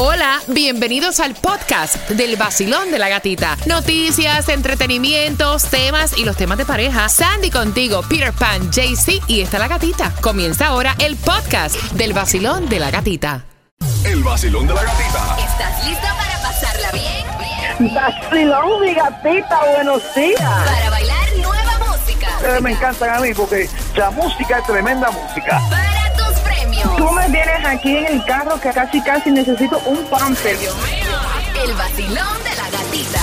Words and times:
Hola, 0.00 0.38
bienvenidos 0.46 1.18
al 1.18 1.34
podcast 1.34 2.08
del 2.10 2.36
vacilón 2.36 2.92
de 2.92 3.00
la 3.00 3.08
gatita. 3.08 3.56
Noticias, 3.66 4.48
entretenimientos, 4.48 5.64
temas 5.64 6.16
y 6.16 6.24
los 6.24 6.36
temas 6.36 6.56
de 6.56 6.64
pareja. 6.64 7.08
Sandy 7.08 7.50
contigo, 7.50 8.02
Peter 8.08 8.32
Pan, 8.32 8.70
JC 8.70 9.20
y 9.26 9.40
está 9.40 9.58
la 9.58 9.66
gatita. 9.66 10.14
Comienza 10.20 10.68
ahora 10.68 10.94
el 11.00 11.16
podcast 11.16 11.74
del 11.94 12.12
vacilón 12.12 12.68
de 12.68 12.78
la 12.78 12.92
gatita. 12.92 13.44
El 14.04 14.22
vacilón 14.22 14.68
de 14.68 14.74
la 14.74 14.84
gatita. 14.84 15.36
¿Estás 15.36 15.88
lista 15.88 16.14
para 16.14 16.42
pasarla 16.42 16.92
bien? 16.92 17.92
Vacilón, 17.92 18.80
mi 18.80 18.94
gatita, 18.94 19.60
buenos 19.74 20.14
días. 20.14 20.40
Para 20.40 20.90
bailar 20.90 21.28
nueva 21.38 21.78
música. 21.88 22.36
Ustedes 22.36 22.62
me 22.62 22.70
encantan 22.70 23.16
a 23.16 23.18
mí 23.18 23.34
porque 23.34 23.68
la 23.96 24.12
música 24.12 24.58
es 24.58 24.64
tremenda 24.64 25.10
música. 25.10 25.60
Para. 25.68 25.97
Tú 26.96 27.10
me 27.12 27.28
tienes 27.30 27.64
aquí 27.64 27.96
en 27.96 28.06
el 28.06 28.24
carro 28.24 28.60
que 28.60 28.70
casi 28.70 29.00
casi 29.00 29.30
necesito 29.30 29.80
un 29.86 30.04
pamper. 30.06 30.56
El 31.64 31.72
vacilón 31.74 32.44
de 32.44 32.54
la 32.56 32.68
gatita. 32.70 33.20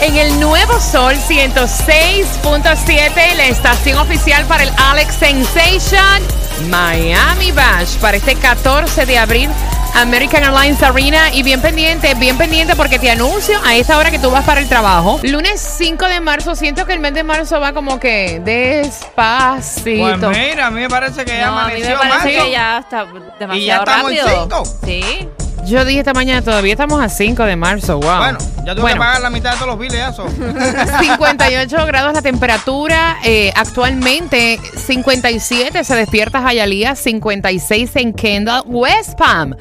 En 0.00 0.16
el 0.16 0.40
nuevo 0.40 0.80
Sol 0.80 1.14
106.7, 1.14 3.34
la 3.36 3.46
estación 3.46 3.98
oficial 3.98 4.44
para 4.44 4.64
el 4.64 4.72
Alex 4.76 5.14
Sensation 5.14 6.22
Miami 6.68 7.52
Bash 7.52 7.96
para 7.98 8.16
este 8.16 8.34
14 8.34 9.06
de 9.06 9.18
abril. 9.18 9.50
American 9.96 10.42
Airlines 10.44 10.82
Arena 10.82 11.32
y 11.32 11.42
bien 11.42 11.60
pendiente, 11.62 12.14
bien 12.14 12.36
pendiente 12.36 12.76
porque 12.76 12.98
te 12.98 13.10
anuncio 13.10 13.58
a 13.64 13.74
esta 13.76 13.96
hora 13.96 14.10
que 14.10 14.18
tú 14.18 14.30
vas 14.30 14.44
para 14.44 14.60
el 14.60 14.68
trabajo. 14.68 15.18
Lunes 15.22 15.60
5 15.78 16.04
de 16.06 16.20
marzo, 16.20 16.54
siento 16.54 16.84
que 16.86 16.92
el 16.92 17.00
mes 17.00 17.14
de 17.14 17.22
marzo 17.22 17.60
va 17.60 17.72
como 17.72 17.98
que 17.98 18.40
despacito. 18.44 20.18
Pues 20.28 20.38
mira, 20.38 20.66
a 20.66 20.70
mí 20.70 20.80
me 20.80 20.88
parece 20.88 21.24
que 21.24 21.36
ya 21.38 21.46
No, 21.50 21.58
a 21.58 21.68
mí 21.68 21.80
me 21.80 21.86
amaneció 21.88 21.98
parece 21.98 22.18
marzo. 22.28 22.44
que 22.44 22.50
ya 22.50 22.78
está 22.78 23.06
demasiado 23.38 23.56
Y 23.56 23.64
ya 23.64 23.76
estamos 23.78 24.10
en 24.12 24.18
rápido. 24.18 24.40
cinco. 24.42 24.64
Sí. 24.84 25.28
Yo 25.64 25.84
dije 25.84 25.98
esta 26.00 26.12
mañana, 26.12 26.42
todavía 26.42 26.72
estamos 26.74 27.02
a 27.02 27.08
5 27.08 27.42
de 27.44 27.56
marzo, 27.56 27.98
wow. 27.98 28.18
Bueno, 28.18 28.38
ya 28.66 28.74
tuve 28.74 28.82
Bueno. 28.82 28.96
que 28.96 28.98
pagar 29.00 29.20
la 29.22 29.30
mitad 29.30 29.52
de 29.52 29.56
todos 29.56 29.68
los 29.68 29.78
biles, 29.78 30.08
eso. 30.10 30.26
58 31.00 31.86
grados 31.86 32.12
la 32.12 32.20
temperatura. 32.22 33.16
eh, 33.24 33.52
actualmente 33.54 34.58
57 34.86 35.84
se 35.84 35.94
despierta 35.94 36.40
Hialeah, 36.52 36.96
56 36.96 37.96
en 37.96 38.12
Kendall, 38.12 38.62
West 38.66 39.16
Palm. 39.16 39.54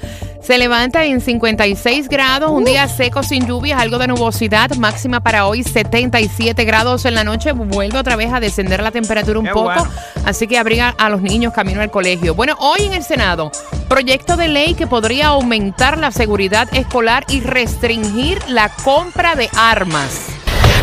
Se 0.46 0.60
levanta 0.60 1.06
en 1.06 1.22
56 1.22 2.08
grados, 2.08 2.52
un 2.52 2.66
día 2.66 2.88
seco 2.88 3.24
sin 3.24 3.48
lluvias, 3.48 3.82
algo 3.82 3.98
de 3.98 4.06
nubosidad, 4.06 4.70
máxima 4.76 5.20
para 5.20 5.48
hoy 5.48 5.64
77 5.64 6.64
grados 6.66 7.06
en 7.06 7.16
la 7.16 7.24
noche, 7.24 7.52
vuelve 7.52 7.98
otra 7.98 8.16
vez 8.16 8.32
a 8.32 8.40
descender 8.40 8.84
la 8.84 8.92
temperatura 8.92 9.40
un 9.40 9.46
Qué 9.46 9.52
poco, 9.52 9.74
bueno. 9.74 9.92
así 10.24 10.46
que 10.46 10.60
abriga 10.60 10.94
a 11.00 11.10
los 11.10 11.24
niños 11.24 11.52
camino 11.52 11.82
al 11.82 11.90
colegio. 11.90 12.36
Bueno, 12.36 12.56
hoy 12.60 12.84
en 12.84 12.94
el 12.94 13.02
Senado, 13.02 13.52
proyecto 13.90 14.38
de 14.38 14.48
ley 14.48 14.76
que 14.76 14.86
podría 14.86 15.30
aumentar 15.30 15.98
la 15.98 16.12
seguridad 16.12 16.68
escolar 16.76 17.26
y 17.28 17.40
restringir 17.40 18.38
la 18.48 18.70
compra 18.70 19.34
de 19.34 19.50
armas. 19.58 20.35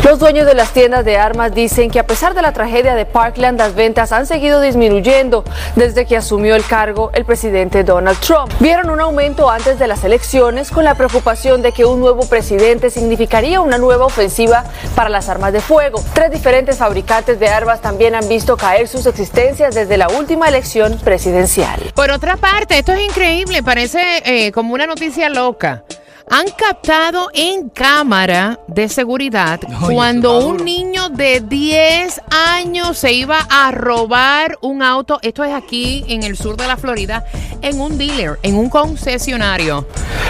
Los 0.03 0.19
dueños 0.19 0.45
de 0.45 0.53
las 0.53 0.73
tiendas 0.73 1.05
de 1.05 1.17
armas 1.17 1.55
dicen 1.55 1.89
que 1.89 1.97
a 1.97 2.05
pesar 2.05 2.33
de 2.33 2.41
la 2.41 2.51
tragedia 2.51 2.93
de 2.93 3.05
Parkland, 3.05 3.57
las 3.57 3.73
ventas 3.73 4.11
han 4.11 4.25
seguido 4.27 4.59
disminuyendo 4.59 5.45
desde 5.77 6.05
que 6.05 6.17
asumió 6.17 6.57
el 6.57 6.65
cargo 6.65 7.09
el 7.13 7.23
presidente 7.23 7.85
Donald 7.85 8.19
Trump. 8.19 8.51
Vieron 8.59 8.89
un 8.89 8.99
aumento 8.99 9.49
antes 9.49 9.79
de 9.79 9.87
las 9.87 10.03
elecciones 10.03 10.71
con 10.71 10.83
la 10.83 10.95
preocupación 10.95 11.61
de 11.61 11.71
que 11.71 11.85
un 11.85 12.01
nuevo 12.01 12.27
presidente 12.27 12.89
significaría 12.89 13.61
una 13.61 13.77
nueva 13.77 14.05
ofensiva 14.05 14.65
para 14.93 15.07
las 15.07 15.29
armas 15.29 15.53
de 15.53 15.61
fuego. 15.61 16.03
Tres 16.13 16.31
diferentes 16.31 16.77
fabricantes 16.77 17.39
de 17.39 17.47
armas 17.47 17.79
también 17.79 18.13
han 18.13 18.27
visto 18.27 18.57
caer 18.57 18.89
sus 18.89 19.05
existencias 19.05 19.73
desde 19.73 19.95
la 19.95 20.09
última 20.09 20.49
elección 20.49 20.99
presidencial. 20.99 21.79
Por 21.95 22.11
otra 22.11 22.35
parte, 22.35 22.77
esto 22.77 22.91
es 22.91 22.99
increíble, 22.99 23.63
parece 23.63 24.01
eh, 24.25 24.51
como 24.51 24.73
una 24.73 24.85
noticia 24.85 25.29
loca. 25.29 25.85
Han 26.29 26.45
captado 26.57 27.29
en 27.33 27.69
cámara 27.69 28.59
de 28.67 28.87
seguridad 28.89 29.59
Oye, 29.81 29.93
cuando 29.93 30.39
un 30.39 30.63
niño 30.63 31.09
de 31.09 31.41
10 31.41 32.21
años 32.31 32.97
se 32.97 33.13
iba 33.13 33.39
a 33.49 33.71
robar 33.71 34.57
un 34.61 34.81
auto, 34.81 35.19
esto 35.21 35.43
es 35.43 35.53
aquí 35.53 36.05
en 36.07 36.23
el 36.23 36.37
sur 36.37 36.55
de 36.55 36.67
la 36.67 36.77
Florida, 36.77 37.25
en 37.61 37.79
un 37.79 37.97
dealer, 37.97 38.39
en 38.41 38.55
un 38.55 38.69
concesionario. 38.69 39.85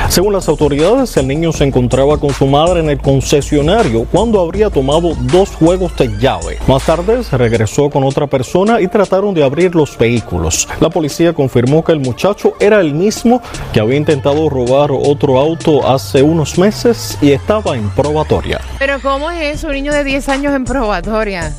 Según 0.10 0.34
las 0.34 0.48
autoridades, 0.48 1.18
el 1.18 1.28
niño 1.28 1.52
se 1.52 1.64
encontraba 1.64 2.18
con 2.18 2.32
su 2.32 2.46
madre 2.46 2.82
en 2.82 2.90
el 2.90 3.00
concesionario 3.00 4.06
cuando 4.12 4.40
habría 4.40 4.70
tomado 4.70 5.14
dos 5.22 5.50
juegos 5.50 5.96
de 5.98 6.08
llave. 6.20 6.60
Más 6.68 6.86
tarde 6.86 7.24
se 7.24 7.38
regresó 7.38 7.90
con 7.90 8.04
otra 8.04 8.28
persona 8.28 8.80
y 8.80 8.88
trataron 8.88 9.34
de 9.34 9.44
abrir 9.44 9.74
los 9.74 9.98
vehículos. 9.98 10.68
La 10.80 10.90
policía 10.90 11.34
confirmó 11.34 11.84
que 11.84 11.94
el 11.94 12.00
muchacho 12.00 12.54
era 12.60 12.80
el 12.80 12.94
mismo 12.94 13.42
que 13.74 13.80
había 13.80 13.98
intentado 13.98 14.50
robar 14.50 14.92
otro 14.92 15.40
auto 15.40 15.88
hace 15.88 16.22
unos 16.22 16.58
meses 16.58 17.18
y 17.22 17.32
estaba 17.32 17.76
en 17.76 17.90
probatoria. 17.90 18.62
Pero 18.80 19.00
¿cómo 19.02 19.32
es 19.32 19.58
eso? 19.58 19.68
Un 19.68 19.74
niño 19.74 19.94
de 19.94 20.04
10 20.04 20.30
años 20.30 20.54
en 20.54 20.66
probatoria. 20.66 21.54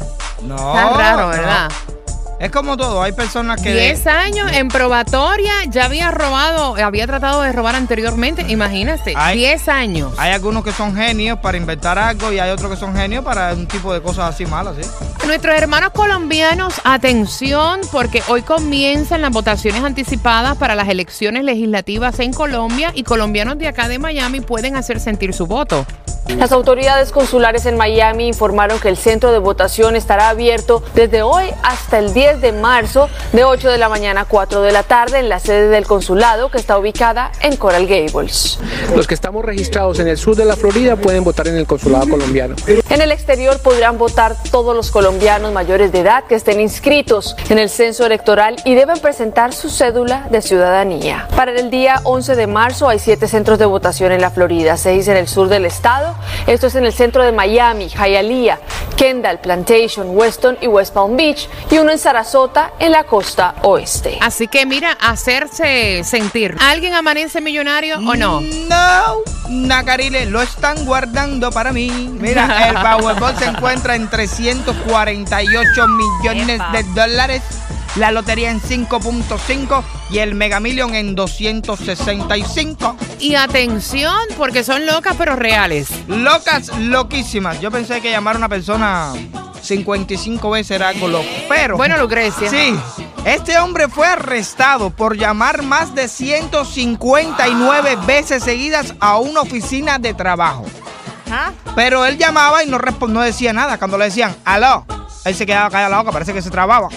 No. 0.47 0.55
Está 0.56 0.97
raro, 0.97 1.37
no. 1.37 1.94
Es 2.41 2.50
como 2.50 2.77
todo, 2.77 3.03
hay 3.03 3.12
personas 3.12 3.62
que. 3.62 3.72
10 3.72 4.06
años 4.06 4.50
en 4.53 4.69
probatoria, 4.69 5.53
ya 5.69 5.84
había 5.84 6.11
robado, 6.11 6.77
había 6.77 7.06
tratado 7.06 7.43
de 7.43 7.53
robar 7.53 7.77
anteriormente, 7.77 8.45
imagínate, 8.49 9.15
Ay. 9.17 9.39
10 9.39 9.69
años. 9.69 10.12
Hay 10.19 10.33
algunos 10.33 10.65
que 10.65 10.73
son 10.73 10.94
genios 10.94 11.39
para 11.39 11.56
inventar 11.56 11.99
algo 11.99 12.33
y 12.33 12.39
hay 12.39 12.50
otros 12.50 12.71
que 12.73 12.77
son 12.77 12.94
genios 12.94 13.25
para 13.25 13.53
un 13.55 13.67
tipo 13.67 13.93
de 13.94 14.03
cosas 14.03 14.34
así 14.34 14.47
malas, 14.47 14.75
¿sí? 14.81 14.89
Nuestros 15.27 15.55
hermanos 15.56 15.91
colombianos, 15.91 16.81
atención, 16.84 17.81
porque 17.93 18.23
hoy 18.28 18.43
comienzan 18.43 19.23
las 19.23 19.31
votaciones 19.31 19.83
anticipadas 19.83 20.56
para 20.59 20.75
las 20.75 20.89
elecciones 20.89 21.44
legislativas 21.44 22.19
en 22.19 22.33
Colombia 22.33 22.93
y 22.94 23.05
colombianos 23.05 23.59
de 23.59 23.69
acá 23.69 23.89
de 23.89 23.99
Miami 23.99 24.41
pueden 24.41 24.77
hacer 24.77 25.00
sentir 25.00 25.33
su 25.33 25.47
voto. 25.47 25.87
Las 26.39 26.53
autoridades 26.53 27.12
consulares 27.12 27.67
en 27.67 27.77
Miami 27.77 28.27
informaron 28.27 28.79
que 28.81 28.89
el 28.89 28.97
centro 28.97 29.31
de 29.31 29.39
votación 29.39 29.95
estará 29.95 30.31
abierto 30.31 30.83
desde 30.95 31.23
hoy 31.23 31.47
hasta 31.62 31.99
el 31.99 32.12
10 32.12 32.41
de 32.41 32.53
marzo 32.53 33.09
de 33.33 33.45
8 33.45 33.71
de 33.71 33.79
la 33.79 33.89
mañana 33.89 34.23
a 34.23 34.25
4 34.25 34.62
de 34.62 34.73
la 34.73 34.83
tarde 34.83 35.19
en 35.19 35.29
la 35.29 35.39
sede 35.39 35.69
del 35.69 35.87
consulado 35.87 36.51
que 36.51 36.59
está 36.59 36.79
ubicada 36.79 37.31
en 37.41 37.57
Coral 37.57 37.87
Gables. 37.87 38.59
Los 38.97 39.07
que 39.07 39.15
estamos 39.15 39.45
registrados 39.45 39.99
en 40.01 40.09
el 40.09 40.17
sur 40.17 40.35
de 40.35 40.45
la 40.45 40.57
Florida 40.57 40.97
pueden 40.97 41.25
votar 41.25 41.49
en 41.49 41.57
el 41.57 41.67
consulado 41.67 42.09
colombiano. 42.09 42.56
En 42.67 43.01
el 43.01 43.12
exterior 43.12 43.59
podrán 43.61 43.99
votar 43.99 44.37
todos 44.51 44.75
los 44.75 44.91
colombianos 44.91 45.53
mayores 45.53 45.93
de 45.93 46.01
edad 46.01 46.25
que 46.25 46.35
estén 46.35 46.61
inscritos 46.61 47.37
en 47.49 47.59
el 47.59 47.69
censo 47.69 48.06
electoral 48.06 48.56
y 48.65 48.75
deben 48.75 48.99
presentar 48.99 49.53
su 49.53 49.71
cédula 49.71 50.29
de 50.31 50.43
ciudadanía. 50.43 51.29
Para 51.37 51.53
el 51.53 51.71
día 51.71 52.01
11 52.05 52.35
de 52.37 52.47
marzo 52.47 52.89
hay 52.89 52.99
siete 52.99 53.29
centros 53.29 53.59
de 53.59 53.67
votación 53.67 54.12
en 54.12 54.21
la 54.21 54.31
Florida, 54.31 54.77
seis 54.77 55.09
en 55.09 55.17
el 55.17 55.29
sur 55.29 55.49
del 55.49 55.67
estado, 55.67 56.13
esto 56.47 56.66
es 56.66 56.75
en 56.75 56.84
el 56.84 56.92
centro 56.92 57.22
de 57.22 57.32
Miami, 57.32 57.88
Hialeah, 57.88 58.58
Kendall, 58.97 59.38
Plantation, 59.41 60.16
Weston 60.16 60.56
y 60.60 60.66
West 60.66 60.94
Palm 60.94 61.16
Beach 61.16 61.48
y 61.70 61.78
uno 61.78 61.91
en 61.91 61.98
Sarasota 61.98 62.72
en 62.78 62.92
la 62.92 63.04
costa 63.04 63.54
oeste. 63.62 64.19
Así 64.20 64.47
que 64.48 64.66
mira, 64.66 64.97
hacerse 65.00 66.02
sentir. 66.04 66.56
¿Alguien 66.60 66.94
amanece 66.94 67.41
millonario 67.41 67.97
o 67.98 68.14
no? 68.14 68.41
No, 68.41 69.16
Nacarile, 69.48 70.26
lo 70.26 70.42
están 70.42 70.84
guardando 70.84 71.50
para 71.50 71.72
mí. 71.72 71.91
Mira, 72.20 72.69
el 72.69 72.75
Powerball 73.00 73.36
se 73.36 73.46
encuentra 73.46 73.96
en 73.96 74.08
348 74.08 75.88
millones 75.88 76.56
Epa. 76.56 76.72
de 76.72 76.82
dólares. 76.94 77.42
La 77.97 78.10
lotería 78.10 78.50
en 78.50 78.60
5.5 78.60 79.82
y 80.10 80.19
el 80.19 80.34
Mega 80.34 80.59
Million 80.59 80.94
en 80.94 81.15
265. 81.15 82.97
Y 83.21 83.37
atención, 83.37 84.19
porque 84.37 84.65
son 84.65 84.84
locas 84.84 85.15
pero 85.16 85.37
reales. 85.37 85.88
Locas, 86.09 86.77
loquísimas. 86.78 87.60
Yo 87.60 87.71
pensé 87.71 88.00
que 88.00 88.10
llamar 88.10 88.34
a 88.34 88.38
una 88.38 88.49
persona 88.49 89.12
55 89.62 90.50
veces 90.50 90.72
era 90.72 90.88
algo 90.88 91.06
loco. 91.06 91.28
Pero. 91.49 91.77
Bueno, 91.77 91.97
Lucrecia. 91.97 92.50
Sí. 92.50 92.77
Este 93.25 93.59
hombre 93.59 93.88
fue 93.88 94.06
arrestado 94.06 94.91
por 94.91 95.16
llamar 95.16 95.62
más 95.62 95.94
de 95.94 96.09
159 96.09 97.97
veces 98.06 98.43
seguidas 98.43 98.94
a 99.00 99.19
una 99.19 99.41
oficina 99.41 99.99
de 99.99 100.14
trabajo. 100.14 100.67
Pero 101.75 102.05
él 102.05 102.19
llamaba 102.19 102.62
y 102.62 102.69
no, 102.69 102.79
no 103.08 103.20
decía 103.23 103.52
nada. 103.52 103.79
Cuando 103.79 103.99
le 103.99 104.05
decían, 104.06 104.37
aló, 104.44 104.85
él 105.25 105.35
se 105.35 105.46
quedaba 105.46 105.70
callado 105.70 105.91
la 105.91 105.99
boca, 105.99 106.12
parece 106.12 106.32
que 106.32 106.43
se 106.43 106.50
trababa. 106.50 106.88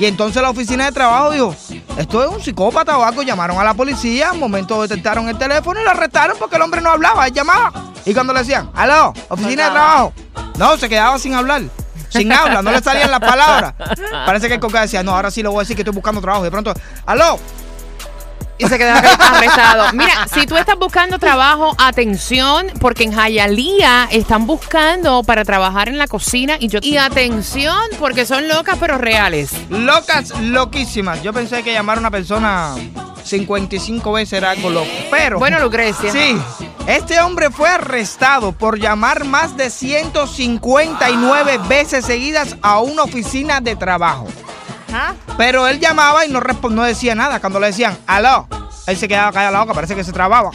Y 0.00 0.06
entonces 0.06 0.40
la 0.40 0.48
oficina 0.48 0.86
de 0.86 0.92
trabajo 0.92 1.30
dijo, 1.30 1.54
esto 1.98 2.24
es 2.24 2.30
un 2.30 2.40
psicópata 2.40 2.96
o 2.96 3.04
algo. 3.04 3.20
Llamaron 3.20 3.58
a 3.58 3.64
la 3.64 3.74
policía, 3.74 4.32
un 4.32 4.40
momento 4.40 4.80
detectaron 4.80 5.28
el 5.28 5.36
teléfono 5.36 5.78
y 5.78 5.84
lo 5.84 5.90
arrestaron 5.90 6.38
porque 6.38 6.56
el 6.56 6.62
hombre 6.62 6.80
no 6.80 6.88
hablaba, 6.88 7.26
él 7.26 7.34
llamaba. 7.34 7.70
Y 8.06 8.14
cuando 8.14 8.32
le 8.32 8.38
decían, 8.38 8.70
aló, 8.74 9.12
oficina 9.28 9.66
de 9.66 9.70
trabajo, 9.72 10.14
no, 10.56 10.78
se 10.78 10.88
quedaba 10.88 11.18
sin 11.18 11.34
hablar. 11.34 11.64
Sin 12.08 12.32
habla, 12.32 12.62
no 12.62 12.72
le 12.72 12.80
salían 12.80 13.10
las 13.10 13.20
palabras. 13.20 13.74
Parece 14.24 14.48
que 14.48 14.54
el 14.54 14.60
coca 14.60 14.80
decía, 14.80 15.02
no, 15.02 15.14
ahora 15.14 15.30
sí 15.30 15.42
le 15.42 15.50
voy 15.50 15.58
a 15.58 15.60
decir 15.60 15.76
que 15.76 15.82
estoy 15.82 15.94
buscando 15.94 16.22
trabajo. 16.22 16.44
Y 16.44 16.46
de 16.46 16.50
pronto, 16.50 16.72
aló, 17.04 17.38
y 18.60 18.68
se 18.68 18.78
quedaba 18.78 19.00
arrestado. 19.00 19.92
Mira, 19.92 20.26
si 20.32 20.46
tú 20.46 20.56
estás 20.56 20.76
buscando 20.78 21.18
trabajo, 21.18 21.74
atención, 21.78 22.66
porque 22.80 23.04
en 23.04 23.12
Hialeah 23.12 24.08
están 24.10 24.46
buscando 24.46 25.22
para 25.22 25.44
trabajar 25.44 25.88
en 25.88 25.98
la 25.98 26.06
cocina 26.06 26.56
y 26.58 26.68
yo 26.68 26.78
y 26.82 26.96
atención, 26.96 27.80
porque 27.98 28.26
son 28.26 28.48
locas 28.48 28.76
pero 28.78 28.98
reales. 28.98 29.50
Locas, 29.70 30.38
loquísimas. 30.40 31.22
Yo 31.22 31.32
pensé 31.32 31.62
que 31.62 31.72
llamar 31.72 31.96
a 31.96 32.00
una 32.00 32.10
persona 32.10 32.74
55 33.24 34.12
veces 34.12 34.34
era 34.34 34.50
algo 34.50 34.70
loco. 34.70 34.90
Pero. 35.10 35.38
Bueno, 35.38 35.58
Lucrecia. 35.60 36.12
Sí. 36.12 36.36
Este 36.86 37.20
hombre 37.20 37.50
fue 37.50 37.68
arrestado 37.68 38.52
por 38.52 38.78
llamar 38.78 39.24
más 39.24 39.56
de 39.56 39.70
159 39.70 41.58
veces 41.68 42.04
seguidas 42.04 42.56
a 42.62 42.80
una 42.80 43.02
oficina 43.04 43.60
de 43.60 43.76
trabajo. 43.76 44.26
Ajá. 44.92 45.14
Pero 45.36 45.66
él 45.66 45.80
llamaba 45.80 46.24
y 46.26 46.30
no, 46.30 46.40
no 46.40 46.82
decía 46.82 47.14
nada. 47.14 47.40
Cuando 47.40 47.60
le 47.60 47.68
decían, 47.68 47.96
aló, 48.06 48.46
él 48.86 48.96
se 48.96 49.08
quedaba 49.08 49.32
callado 49.32 49.52
la 49.52 49.60
boca, 49.60 49.74
parece 49.74 49.94
que 49.94 50.04
se 50.04 50.12
trababa. 50.12 50.50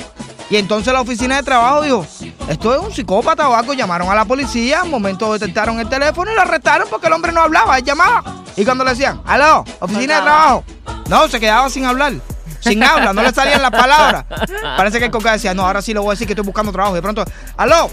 Y 0.49 0.57
entonces 0.57 0.93
la 0.93 1.01
oficina 1.01 1.37
de 1.37 1.43
trabajo 1.43 1.81
dijo, 1.81 2.05
esto 2.47 2.73
es 2.75 2.79
un 2.79 2.93
psicópata 2.93 3.49
o 3.49 3.55
algo. 3.55 3.73
Llamaron 3.73 4.09
a 4.09 4.15
la 4.15 4.25
policía, 4.25 4.83
un 4.83 4.91
momento 4.91 5.33
detectaron 5.33 5.79
el 5.79 5.89
teléfono 5.89 6.31
y 6.31 6.35
lo 6.35 6.41
arrestaron 6.41 6.87
porque 6.89 7.07
el 7.07 7.13
hombre 7.13 7.31
no 7.31 7.41
hablaba, 7.41 7.77
él 7.77 7.83
llamaba. 7.83 8.23
Y 8.55 8.63
cuando 8.63 8.83
le 8.83 8.91
decían, 8.91 9.21
aló, 9.25 9.65
oficina 9.79 10.17
de 10.17 10.21
trabajo, 10.21 10.63
no, 11.09 11.27
se 11.27 11.39
quedaba 11.39 11.69
sin 11.69 11.85
hablar. 11.85 12.13
Sin 12.59 12.83
habla, 12.83 13.13
no 13.13 13.21
le 13.21 13.31
salían 13.31 13.61
las 13.61 13.71
palabras. 13.71 14.25
Parece 14.77 14.99
que 14.99 15.05
el 15.05 15.11
coca 15.11 15.33
decía, 15.33 15.53
no, 15.53 15.65
ahora 15.65 15.81
sí 15.81 15.93
le 15.93 15.99
voy 15.99 16.09
a 16.09 16.11
decir 16.11 16.25
que 16.25 16.33
estoy 16.33 16.45
buscando 16.45 16.71
trabajo. 16.71 16.95
Y 16.95 16.97
de 16.97 17.01
pronto, 17.01 17.23
aló, 17.57 17.89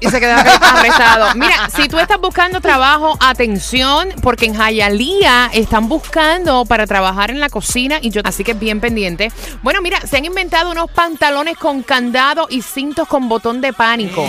Y 0.00 0.08
se 0.08 0.20
quedó 0.20 0.34
arrestado. 0.34 1.34
Mira, 1.34 1.70
si 1.74 1.88
tú 1.88 1.98
estás 1.98 2.20
buscando 2.20 2.60
trabajo, 2.60 3.16
atención, 3.20 4.10
porque 4.22 4.46
en 4.46 4.54
Hialeah 4.54 5.50
están 5.52 5.88
buscando 5.88 6.64
para 6.66 6.86
trabajar 6.86 7.30
en 7.30 7.40
la 7.40 7.48
cocina 7.48 7.98
y 8.02 8.10
yo, 8.10 8.20
así 8.24 8.44
que 8.44 8.54
bien 8.54 8.80
pendiente. 8.80 9.32
Bueno, 9.62 9.80
mira, 9.80 10.00
se 10.00 10.18
han 10.18 10.24
inventado 10.24 10.70
unos 10.70 10.90
pantalones 10.90 11.56
con 11.56 11.82
candado 11.82 12.46
y 12.50 12.62
cintos 12.62 13.08
con 13.08 13.28
botón 13.28 13.60
de 13.60 13.72
pánico. 13.72 14.28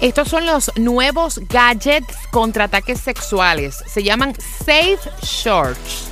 Estos 0.00 0.28
son 0.28 0.46
los 0.46 0.72
nuevos 0.76 1.38
gadgets 1.48 2.16
contra 2.30 2.64
ataques 2.64 3.00
sexuales. 3.00 3.84
Se 3.86 4.02
llaman 4.02 4.34
Safe 4.64 4.98
Shorts. 5.22 6.11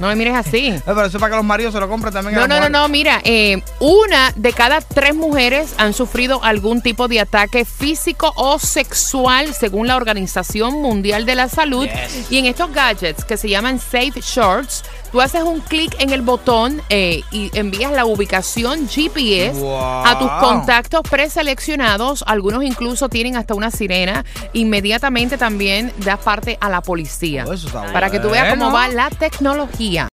No 0.00 0.08
me 0.08 0.16
mires 0.16 0.34
así. 0.34 0.68
Eh, 0.78 0.82
pero 0.86 1.04
eso 1.04 1.16
es 1.16 1.20
para 1.20 1.30
que 1.30 1.36
los 1.36 1.44
maridos 1.44 1.74
se 1.74 1.80
lo 1.80 1.88
compren 1.88 2.12
también. 2.14 2.38
a 2.38 2.40
No, 2.40 2.46
las 2.46 2.60
no, 2.60 2.68
no, 2.68 2.80
no, 2.80 2.88
mira, 2.88 3.20
eh, 3.24 3.62
una 3.80 4.32
de 4.36 4.52
cada 4.52 4.80
tres 4.80 5.14
mujeres 5.14 5.74
han 5.76 5.92
sufrido 5.92 6.42
algún 6.42 6.80
tipo 6.80 7.08
de 7.08 7.20
ataque 7.20 7.64
físico 7.64 8.32
o 8.36 8.58
sexual 8.58 9.52
según 9.52 9.86
la 9.86 9.96
Organización 9.96 10.80
Mundial 10.80 11.26
de 11.26 11.34
la 11.34 11.48
Salud. 11.48 11.86
Y 12.30 12.38
en 12.38 12.46
estos 12.46 12.72
gadgets 12.72 13.24
que 13.24 13.36
se 13.36 13.48
llaman 13.48 13.78
Safe 13.80 14.20
Shorts, 14.22 14.84
tú 15.12 15.20
haces 15.20 15.42
un 15.42 15.60
clic 15.60 15.94
en 15.98 16.10
el 16.10 16.22
botón 16.22 16.82
eh, 16.88 17.22
y 17.30 17.50
envías 17.58 17.92
la 17.92 18.04
ubicación 18.04 18.88
GPS 18.88 19.58
Wow. 19.58 20.06
a 20.06 20.18
tus 20.18 20.30
contactos 20.48 21.02
preseleccionados. 21.08 22.24
Algunos 22.26 22.62
incluso 22.64 23.08
tienen 23.08 23.36
hasta 23.36 23.54
una 23.54 23.70
sirena. 23.70 24.24
Inmediatamente 24.52 25.38
también 25.38 25.92
das 25.98 26.18
parte 26.18 26.58
a 26.60 26.68
la 26.68 26.82
policía. 26.82 27.44
Oh, 27.46 27.92
para 27.92 28.10
que 28.10 28.20
tú 28.20 28.30
veas 28.30 28.50
cómo 28.54 28.72
va 28.72 28.88
la 28.88 29.10
tecnología. 29.10 30.06